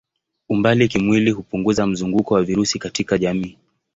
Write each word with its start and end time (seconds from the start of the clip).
Umbali 0.49 0.87
kimwili 0.87 1.31
hupunguza 1.31 1.87
mzunguko 1.87 2.33
wa 2.33 2.43
virusi 2.43 2.79
katika 2.79 3.17
jamii. 3.17 3.57